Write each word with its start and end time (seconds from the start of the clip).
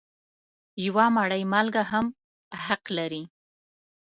یوه 0.85 1.05
مړۍ 1.15 1.43
مالګه 1.53 1.83
هم 1.91 2.05
حق 2.65 2.83
لري. 2.97 3.23